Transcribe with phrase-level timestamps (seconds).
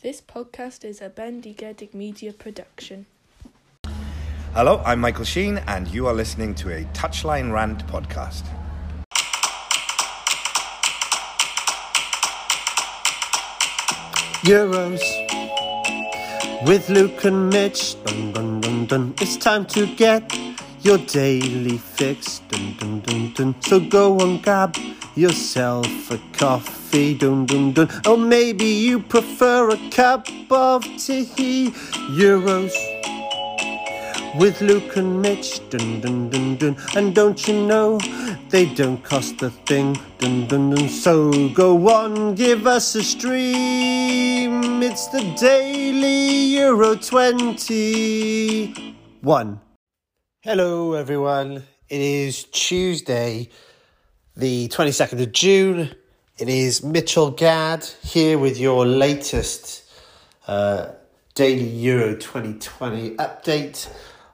[0.00, 3.06] This podcast is a Bendigedig Media production.
[4.54, 8.44] Hello, I'm Michael Sheen, and you are listening to a Touchline Rant podcast.
[14.44, 15.02] Euros
[16.64, 17.96] with Luke and Mitch.
[18.04, 19.14] Dun, dun, dun, dun.
[19.20, 20.32] It's time to get
[20.82, 22.40] your daily fix.
[22.48, 23.54] Dun, dun, dun, dun.
[23.62, 24.76] So go and grab
[25.14, 27.14] yourself a coffee.
[27.14, 27.88] Dun, dun, dun.
[28.06, 31.72] Or maybe you prefer a cup of tea.
[32.10, 32.72] Euros
[34.38, 35.60] with Luke and Mitch.
[35.70, 36.76] Dun, dun, dun, dun.
[36.96, 37.98] And don't you know
[38.50, 39.98] they don't cost a thing.
[40.18, 40.88] Dun, dun, dun.
[40.88, 44.82] So go on, give us a stream.
[44.82, 49.67] It's the Daily Euro 21.
[50.50, 51.56] Hello, everyone.
[51.90, 53.50] It is Tuesday,
[54.34, 55.94] the 22nd of June.
[56.38, 59.82] It is Mitchell Gadd here with your latest
[60.46, 60.92] uh,
[61.34, 63.92] Daily Euro 2020 update.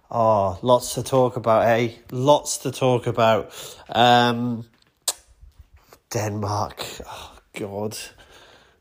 [0.09, 1.95] Oh, lots to talk about, eh?
[2.13, 3.51] Lots to talk about.
[3.89, 4.67] Um,
[6.11, 6.87] Denmark.
[7.09, 7.99] Oh, God.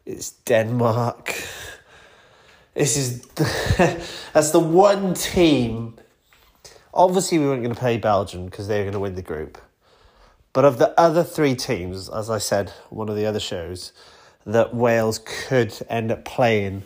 [0.05, 1.33] It's Denmark.
[2.75, 3.21] This is.
[4.33, 5.95] that's the one team.
[6.94, 9.58] Obviously, we weren't going to play Belgium because they were going to win the group.
[10.53, 13.91] But of the other three teams, as I said, one of the other shows,
[14.45, 16.83] that Wales could end up playing,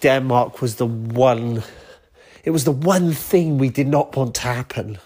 [0.00, 1.64] Denmark was the one
[2.44, 4.98] it was the one thing we did not want to happen.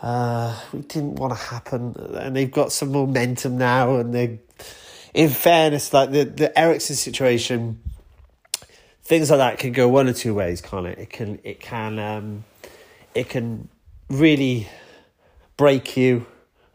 [0.00, 3.96] Uh, we didn't want to happen, and they've got some momentum now.
[3.96, 4.38] And they,
[5.12, 7.80] in fairness, like the the Eriksen situation,
[9.02, 10.98] things like that can go one or two ways, can't it?
[10.98, 12.44] It can it can um,
[13.14, 13.68] it can
[14.10, 14.68] really
[15.56, 16.26] break you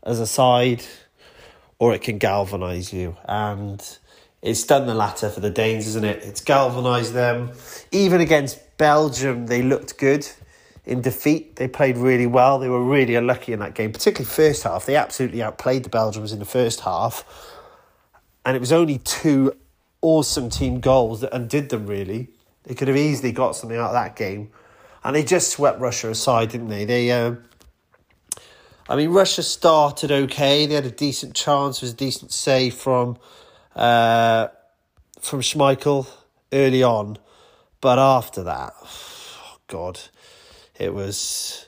[0.03, 0.83] as a side,
[1.77, 3.17] or it can galvanise you.
[3.25, 3.85] And
[4.41, 6.23] it's done the latter for the Danes, isn't it?
[6.23, 7.51] It's galvanised them,
[7.91, 10.25] even against Belgium, they looked good
[10.85, 11.57] in defeat.
[11.57, 12.57] They played really well.
[12.57, 14.85] They were really unlucky in that game, particularly first half.
[14.85, 17.25] They absolutely outplayed the Belgians in the first half.
[18.45, 19.51] And it was only two
[20.01, 22.29] awesome team goals that undid them, really.
[22.63, 24.49] They could have easily got something out of that game.
[25.03, 26.85] And they just swept Russia aside, didn't they?
[26.85, 27.35] They, uh,
[28.87, 30.65] I mean, Russia started okay.
[30.65, 31.77] They had a decent chance.
[31.77, 33.17] It was a decent save from,
[33.75, 34.47] uh,
[35.19, 36.07] from Schmeichel
[36.51, 37.17] early on
[37.81, 39.99] but after that, oh God,
[40.77, 41.67] it was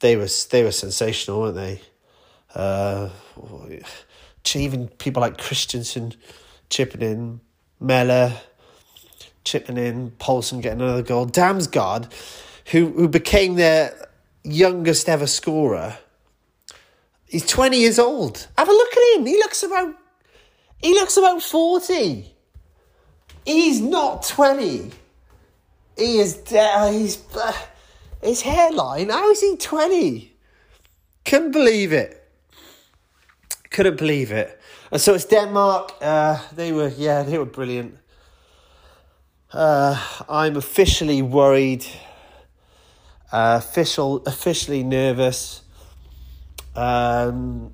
[0.00, 1.80] they were they were sensational, weren't they?
[2.54, 3.10] Uh,
[4.54, 6.14] even people like Christensen
[6.68, 7.40] chipping in,
[7.80, 8.32] Maehle
[9.44, 12.10] chipping in, Poulsen getting another goal, Damsgaard,
[12.70, 14.08] who who became their
[14.44, 15.98] youngest ever scorer.
[17.26, 18.48] He's twenty years old.
[18.56, 19.26] Have a look at him.
[19.26, 19.94] He looks about
[20.78, 22.34] he looks about forty.
[23.44, 24.90] He's not twenty.
[25.96, 26.94] He is dead.
[26.94, 27.52] He's uh,
[28.22, 29.08] his hairline.
[29.10, 30.32] How is he twenty?
[31.24, 32.16] Couldn't believe it.
[33.70, 34.60] Couldn't believe it.
[34.90, 35.94] And so it's Denmark.
[36.00, 37.96] Uh, they were yeah, they were brilliant.
[39.52, 41.84] Uh, I'm officially worried.
[43.32, 45.62] Official, officially nervous.
[46.74, 47.72] Um,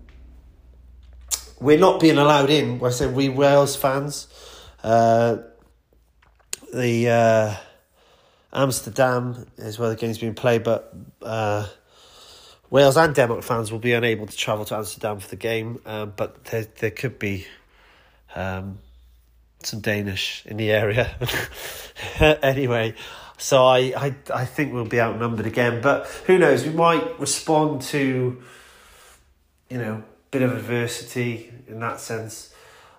[1.61, 2.83] we're not being allowed in.
[2.85, 4.29] I said we Wales fans.
[4.83, 5.39] Uh,
[6.73, 7.55] the uh,
[8.53, 11.67] Amsterdam is where the game's being played, but uh,
[12.71, 15.81] Wales and Denmark fans will be unable to travel to Amsterdam for the game.
[15.87, 17.47] Um, but there, there could be
[18.35, 18.79] um,
[19.63, 21.17] some Danish in the area.
[22.21, 22.95] anyway,
[23.39, 25.81] so I, I, I think we'll be outnumbered again.
[25.83, 26.65] But who knows?
[26.65, 28.43] We might respond to,
[29.71, 32.55] you know, bit of adversity in that sense.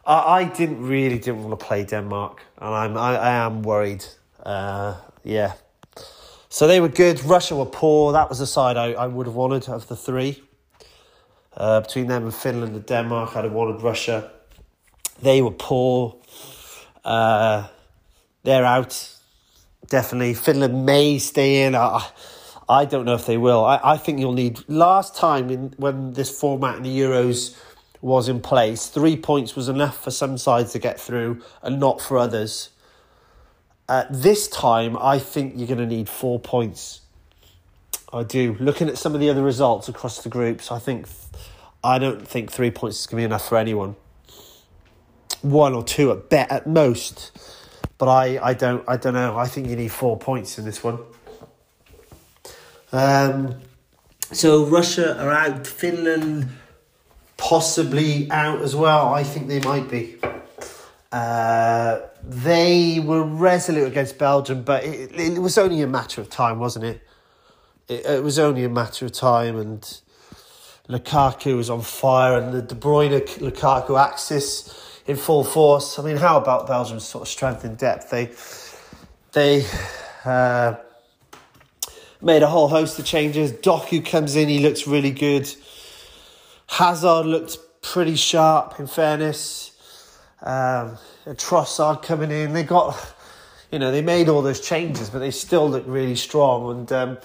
[0.05, 4.05] I, I didn't really didn't want to play Denmark, and I'm I, I am worried.
[4.43, 5.53] Uh, yeah.
[6.49, 7.23] So they were good.
[7.23, 8.13] Russia were poor.
[8.13, 10.41] That was the side I, I would have wanted of the three.
[11.55, 14.31] Uh, between them and Finland and Denmark, I'd have wanted Russia.
[15.21, 16.15] They were poor.
[17.03, 17.67] Uh,
[18.43, 19.16] they're out.
[19.89, 20.34] Definitely.
[20.34, 21.75] Finland may stay in.
[21.75, 22.07] I,
[22.67, 23.63] I don't know if they will.
[23.63, 24.67] I, I think you'll need.
[24.67, 27.57] Last time in, when this format in the Euros
[28.01, 32.01] was in place, three points was enough for some sides to get through and not
[32.01, 32.69] for others.
[33.87, 37.01] Uh, this time, I think you're going to need four points.
[38.11, 38.55] I do.
[38.59, 41.07] Looking at some of the other results across the groups, I think
[41.83, 43.95] I don't think three points is going to be enough for anyone.
[45.41, 47.31] One or two at bet at most,
[47.97, 49.38] but I, I don't I don't know.
[49.38, 50.99] I think you need four points in this one.
[52.91, 53.55] Um,
[54.32, 55.66] so Russia are out.
[55.66, 56.49] Finland
[57.38, 59.14] possibly out as well.
[59.14, 60.17] I think they might be.
[61.11, 66.59] Uh, they were resolute against Belgium, but it, it was only a matter of time,
[66.59, 67.02] wasn't it?
[67.88, 68.05] it?
[68.05, 70.02] It was only a matter of time, and
[70.90, 75.97] Lukaku was on fire, and the De Bruyne Lukaku axis in full force.
[75.97, 78.09] I mean, how about Belgium's sort of strength and depth?
[78.11, 78.31] They
[79.31, 79.65] they
[80.25, 80.75] uh,
[82.21, 83.51] made a whole host of changes.
[83.51, 85.49] Doku comes in, he looks really good.
[86.67, 89.71] Hazard looked pretty sharp, in fairness.
[90.41, 92.95] Um, Trossard coming in, they got,
[93.71, 96.71] you know, they made all those changes, but they still look really strong.
[96.71, 97.17] And um,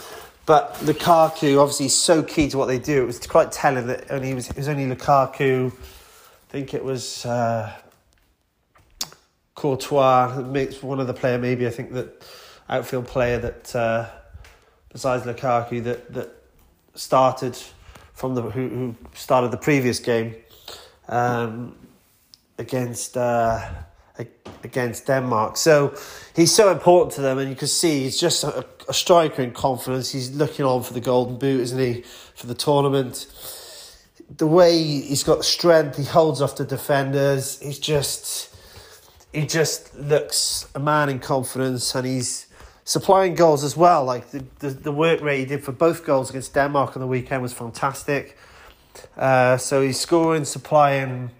[0.47, 3.03] but Lukaku, obviously, is so key to what they do.
[3.03, 5.73] It was quite telling that only it was, it was only Lukaku.
[6.53, 7.73] I think it was uh,
[9.55, 12.27] Courtois, makes one of the player maybe I think that
[12.69, 14.11] outfield player that uh,
[14.91, 16.29] besides Lukaku that that
[16.95, 17.57] started
[18.13, 20.35] from the who, who started the previous game
[21.09, 21.75] um,
[22.59, 23.71] against uh,
[24.63, 25.57] against Denmark.
[25.57, 25.97] So
[26.37, 29.53] he's so important to them, and you can see he's just a, a striker in
[29.53, 30.13] confidence.
[30.13, 32.05] He's looking on for the golden boot, isn't he,
[32.35, 33.27] for the tournament?
[34.37, 37.61] The way he's got strength, he holds off the defenders.
[37.61, 38.55] He's just
[39.33, 42.47] he just looks a man in confidence, and he's
[42.85, 44.05] supplying goals as well.
[44.05, 47.07] Like the, the, the work rate he did for both goals against Denmark on the
[47.07, 48.37] weekend was fantastic.
[49.17, 51.31] Uh, so he's scoring, supplying.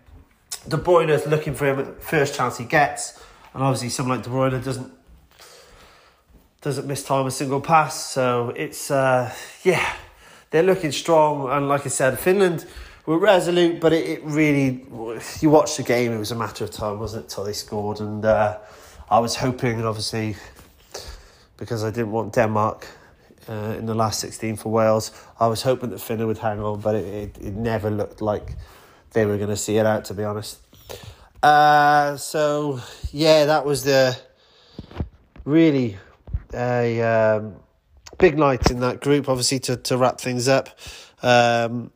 [0.69, 3.21] De is looking for him at the first chance he gets,
[3.53, 4.93] and obviously someone like De Bruyne doesn't
[6.61, 8.11] doesn't miss time a single pass.
[8.13, 9.95] So it's uh, yeah,
[10.53, 12.65] they're looking strong, and like I said, Finland
[13.05, 14.87] were resolute, but it, it really
[15.41, 16.13] you watched the game.
[16.13, 18.59] It was a matter of time, wasn't it, till they scored, and uh,
[19.11, 20.37] I was hoping, obviously
[21.63, 22.89] because I didn't want Denmark
[23.49, 25.13] uh, in the last 16 for Wales.
[25.39, 28.57] I was hoping that Finland would hang on, but it, it, it never looked like
[29.13, 30.59] they were going to see it out, to be honest.
[31.41, 32.81] Uh, so,
[33.13, 34.19] yeah, that was the
[35.45, 35.99] really
[36.53, 37.55] a um,
[38.19, 40.69] big night in that group, obviously, to, to wrap things up.
[41.23, 41.91] Um,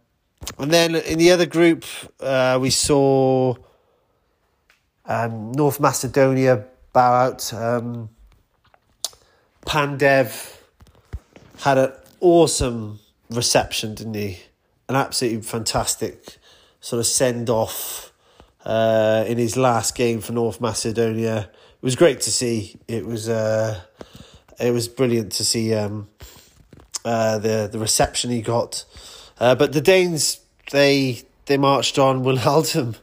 [0.58, 1.84] and then in the other group,
[2.20, 3.54] uh, we saw
[5.04, 7.52] um, North Macedonia bow out.
[7.52, 8.10] Um,
[9.64, 10.58] Pandev
[11.60, 14.40] had an awesome reception, didn't he?
[14.88, 16.38] An absolutely fantastic
[16.80, 18.12] sort of send off
[18.64, 21.50] uh, in his last game for North Macedonia.
[21.50, 22.76] It was great to see.
[22.86, 23.80] It was uh,
[24.58, 26.08] it was brilliant to see um,
[27.04, 28.84] uh, the the reception he got.
[29.38, 32.24] Uh, but the Danes they they marched on.
[32.24, 32.96] Wijnaldum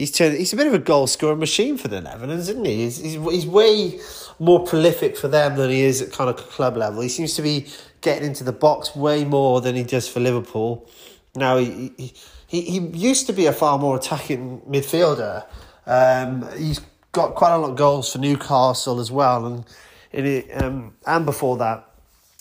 [0.00, 2.84] he's turned, he's a bit of a goal scoring machine for the Netherlands, isn't he?
[2.84, 4.00] He's, he's, he's way
[4.38, 7.02] more prolific for them than he is at kind of club level.
[7.02, 7.66] He seems to be
[8.00, 10.88] getting into the box way more than he does for Liverpool.
[11.36, 12.14] Now, he, he,
[12.46, 15.44] he, he used to be a far more attacking midfielder.
[15.86, 16.80] Um, he's
[17.12, 19.64] got quite a lot of goals for Newcastle as well, and
[20.12, 21.88] in it, um, and before that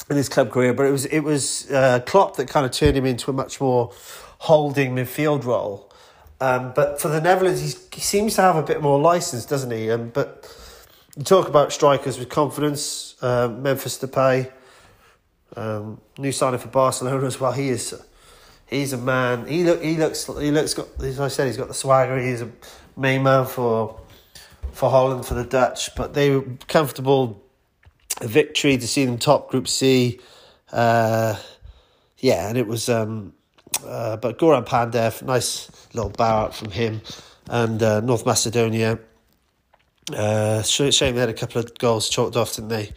[0.10, 0.74] in his club career.
[0.74, 3.60] But it was it was uh, Klopp that kind of turned him into a much
[3.62, 3.92] more
[4.40, 5.92] holding midfield role.
[6.42, 9.92] Um, but for the Netherlands, he seems to have a bit more license, doesn't he?
[9.92, 10.48] Um, but
[11.18, 13.16] you talk about strikers with confidence.
[13.22, 14.50] Uh, Memphis Depay,
[15.58, 17.52] um, new signing for Barcelona as well.
[17.52, 17.94] He is,
[18.68, 19.48] he's a man.
[19.48, 20.74] He look, he looks, he looks.
[20.74, 22.18] Got, as I said, he's got the swagger.
[22.18, 22.50] He's a
[22.96, 24.00] main man for
[24.72, 25.94] for Holland for the Dutch.
[25.96, 27.44] But they were comfortable.
[28.22, 30.20] Victory to see them top Group C.
[30.72, 31.36] Uh,
[32.18, 32.90] yeah, and it was.
[32.90, 33.34] Um,
[33.86, 37.02] uh, but Goran Pandev, nice little bow out from him.
[37.48, 39.00] And uh, North Macedonia,
[40.16, 42.92] uh, shame they had a couple of goals chalked off, didn't they?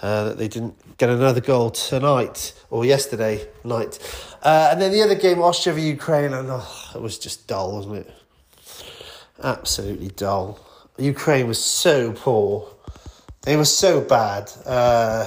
[0.00, 3.98] Uh, that they didn't get another goal tonight or yesterday night.
[4.42, 7.76] Uh, and then the other game, Austria v Ukraine, and oh, it was just dull,
[7.76, 8.10] wasn't it?
[9.42, 10.58] Absolutely dull.
[10.98, 12.68] Ukraine was so poor.
[13.42, 14.52] They were so bad.
[14.64, 15.26] Uh,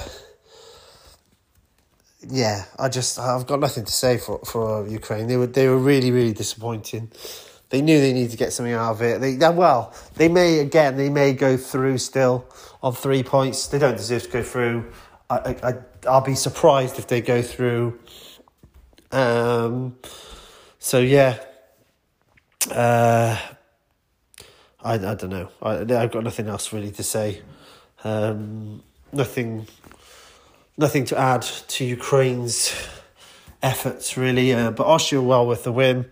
[2.28, 5.26] yeah, I just I've got nothing to say for for Ukraine.
[5.26, 7.12] They were they were really really disappointing.
[7.68, 9.20] They knew they needed to get something out of it.
[9.20, 12.46] They well, they may again they may go through still
[12.82, 13.66] on three points.
[13.66, 14.90] They don't deserve to go through.
[15.28, 15.74] I I
[16.08, 18.00] I'll be surprised if they go through.
[19.12, 19.96] Um.
[20.78, 21.38] So yeah.
[22.70, 23.38] Uh.
[24.82, 25.50] I I don't know.
[25.60, 27.42] I I've got nothing else really to say.
[28.06, 28.82] Um.
[29.12, 29.66] Nothing
[30.76, 32.74] nothing to add to Ukraine's
[33.62, 34.52] efforts, really.
[34.52, 36.06] Uh, but Austria well with the win.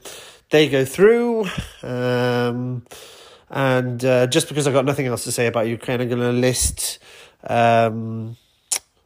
[0.51, 1.47] They go through.
[1.83, 2.87] Um,
[3.51, 6.33] and uh, just because I've got nothing else to say about Ukraine, I'm going to
[6.33, 6.99] list
[7.47, 8.37] um,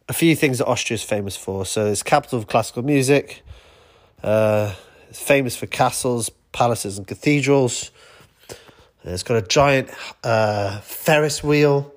[0.09, 1.66] a few things that Austria is famous for.
[1.66, 3.42] So it's capital of classical music.
[4.23, 4.75] Uh,
[5.11, 7.90] it's famous for castles, palaces, and cathedrals.
[9.04, 9.90] It's got a giant
[10.23, 11.95] uh, Ferris wheel.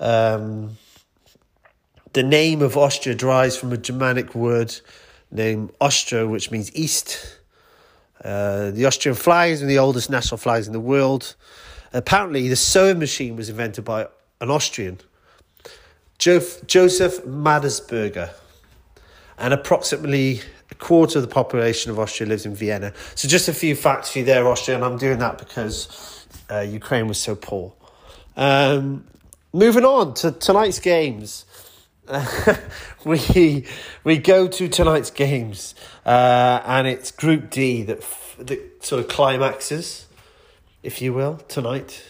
[0.00, 0.76] Um,
[2.12, 4.74] the name of Austria derives from a Germanic word
[5.30, 7.38] named Ostro, which means east.
[8.24, 11.36] Uh, the Austrian flag is one of the oldest national flags in the world.
[11.92, 14.06] Apparently, the sewing machine was invented by
[14.40, 14.98] an Austrian,
[16.18, 18.30] jo- Joseph Madersperger,
[19.38, 20.40] and approximately
[20.70, 22.92] a quarter of the population of Austria lives in Vienna.
[23.14, 26.60] So, just a few facts for you there, Austria, and I'm doing that because uh,
[26.60, 27.72] Ukraine was so poor.
[28.36, 29.04] Um,
[29.58, 31.44] moving on to tonight's games.
[33.04, 33.66] we
[34.04, 35.74] we go to tonight's games,
[36.06, 40.06] uh, and it's Group D that f- that sort of climaxes,
[40.82, 42.02] if you will, tonight.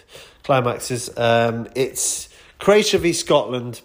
[0.45, 1.11] Climaxes.
[1.19, 2.29] Um, it's
[2.61, 3.81] Croatia v Scotland,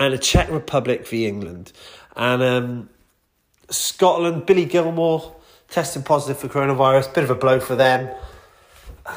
[0.00, 1.72] and a Czech Republic v England,
[2.16, 2.88] and um,
[3.70, 4.44] Scotland.
[4.44, 5.36] Billy Gilmour
[5.68, 7.14] testing positive for coronavirus.
[7.14, 8.10] Bit of a blow for them.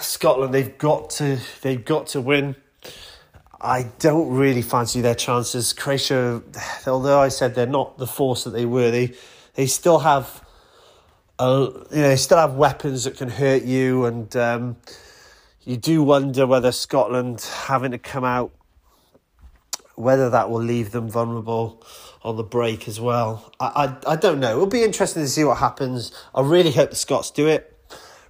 [0.02, 0.54] Scotland.
[0.54, 1.40] They've got to.
[1.62, 2.56] They've got to win.
[3.62, 5.74] I don't really fancy their chances.
[5.74, 6.42] Croatia,
[6.88, 9.14] although I said they're not the force that they were, they
[9.56, 10.46] they still have,
[11.40, 14.78] you know, they still have weapons that can hurt you, and um,
[15.64, 18.52] you do wonder whether Scotland having to come out,
[19.96, 21.84] whether that will leave them vulnerable
[22.24, 23.52] on the break as well.
[23.60, 24.52] I I, I don't know.
[24.52, 26.14] It'll be interesting to see what happens.
[26.34, 27.76] I really hope the Scots do it.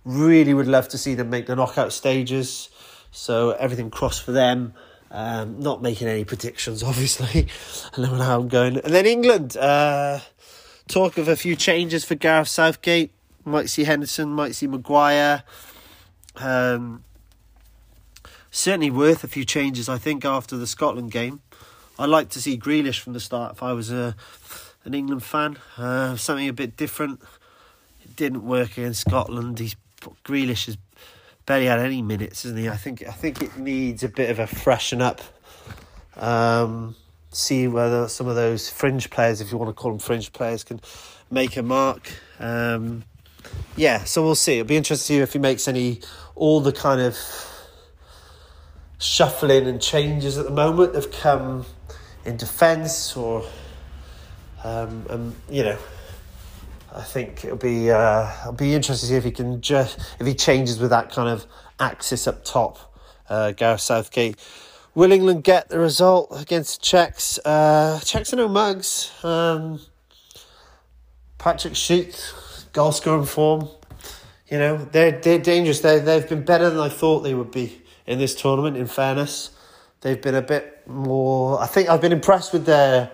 [0.06, 2.70] Really would love to see them make the knockout stages.
[3.12, 4.74] So everything crossed for them.
[5.12, 7.48] Um, not making any predictions, obviously.
[7.98, 8.78] I know how I'm going.
[8.78, 9.58] And then England.
[9.58, 10.20] Uh,
[10.88, 13.12] talk of a few changes for Gareth Southgate.
[13.46, 15.44] Might see Henderson, might see Maguire.
[16.36, 17.04] Um,
[18.52, 21.42] certainly worth a few changes, I think, after the Scotland game.
[21.98, 24.16] I'd like to see Grealish from the start if I was a,
[24.84, 25.58] an England fan.
[25.78, 27.22] Uh, something a bit different.
[28.04, 29.60] It didn't work against Scotland.
[29.60, 29.76] He's
[30.24, 30.78] Grealish has
[31.50, 32.70] barely had any minutes, isn't he?
[32.70, 35.20] I think I think it needs a bit of a freshen up.
[36.16, 36.96] Um,
[37.32, 40.64] see whether some of those fringe players, if you want to call them fringe players,
[40.64, 40.80] can
[41.32, 42.12] make a mark.
[42.38, 43.04] Um,
[43.76, 44.60] yeah, so we'll see.
[44.60, 46.02] It'll be interesting to see if he makes any
[46.36, 47.18] all the kind of
[49.00, 51.66] shuffling and changes at the moment have come
[52.26, 53.44] in defence or
[54.64, 55.80] um, and you know
[56.94, 60.26] I think it'll be uh, it'll be interesting to see if he can just if
[60.26, 61.46] he changes with that kind of
[61.80, 62.78] axis up top.
[63.30, 64.38] Uh, Gareth Southgate.
[64.96, 67.40] Will England get the result against the Czechs?
[67.46, 69.12] Uh, Czechs are no mugs.
[69.24, 69.80] Um,
[71.38, 72.34] Patrick Schick,
[72.74, 73.70] goal scoring form.
[74.50, 75.82] You know they're they're dangerous.
[75.82, 78.78] They they've been better than I thought they would be in this tournament.
[78.78, 79.52] In fairness,
[80.02, 81.62] they've been a bit more.
[81.62, 83.12] I think I've been impressed with their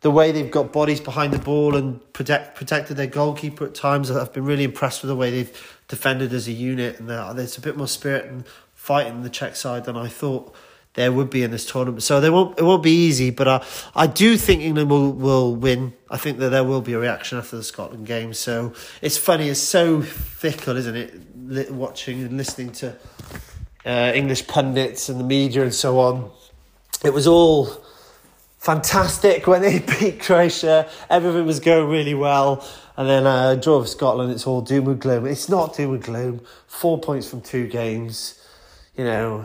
[0.00, 4.10] the way they've got bodies behind the ball and protect protected their goalkeeper at times.
[4.10, 7.60] I've been really impressed with the way they've defended as a unit, and there's a
[7.60, 10.54] bit more spirit and fight in the Czech side than I thought
[10.94, 12.02] there would be in this tournament.
[12.02, 13.64] So they won't it won't be easy, but I
[13.94, 15.94] I do think England will will win.
[16.10, 18.34] I think that there will be a reaction after the Scotland game.
[18.34, 21.72] So it's funny, it's so fickle, isn't it?
[21.72, 22.96] Watching and listening to
[23.84, 26.30] uh, English pundits and the media and so on.
[27.04, 27.84] It was all
[28.58, 30.90] fantastic when they beat Croatia.
[31.08, 32.66] Everything was going really well.
[32.96, 35.24] And then uh, draw with Scotland, it's all doom and gloom.
[35.24, 36.40] It's not doom and gloom.
[36.66, 38.34] Four points from two games.
[38.96, 39.44] You know,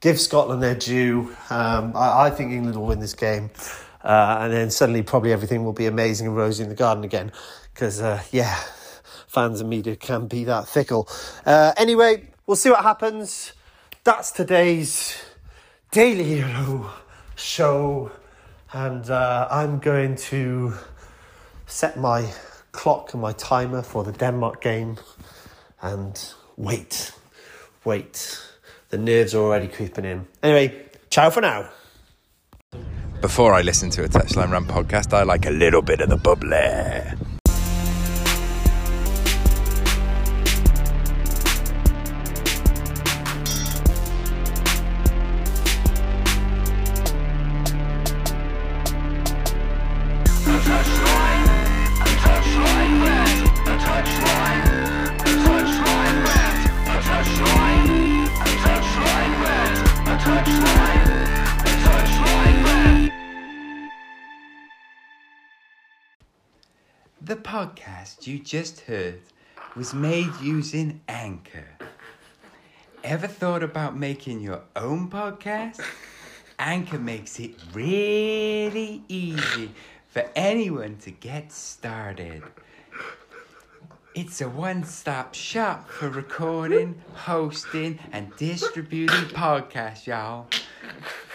[0.00, 1.34] give Scotland their due.
[1.50, 3.50] Um, I, I, think England will win this game.
[4.02, 7.30] Uh, and then suddenly, probably everything will be amazing and rosy in the garden again.
[7.72, 8.56] Because, uh, yeah,
[9.28, 11.08] fans and media can be that fickle.
[11.46, 13.52] Uh, anyway, we'll see what happens.
[14.02, 15.16] That's today's
[15.92, 16.90] Daily Euro
[17.38, 18.10] show,
[18.72, 20.74] and uh, I'm going to
[21.66, 22.30] set my
[22.72, 24.98] clock and my timer for the Denmark game
[25.80, 27.12] and wait,
[27.84, 28.40] wait.
[28.90, 30.26] The nerves are already creeping in.
[30.42, 31.68] Anyway, ciao for now.
[33.20, 36.16] Before I listen to a Touchline Rant podcast, I like a little bit of the
[36.16, 37.27] bubbly.
[67.20, 69.20] The podcast you just heard
[69.74, 71.66] was made using Anchor.
[73.02, 75.80] Ever thought about making your own podcast?
[76.60, 79.72] Anchor makes it really easy
[80.06, 82.44] for anyone to get started.
[84.20, 90.48] It's a one stop shop for recording, hosting, and distributing podcasts, y'all.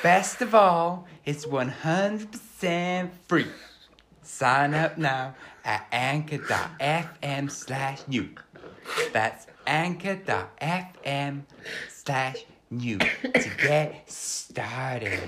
[0.04, 3.48] Best of all, it's 100% free.
[4.22, 8.32] Sign up now at anchor.fm slash new.
[9.14, 11.44] That's anchor.fm
[11.88, 15.22] slash new to get started.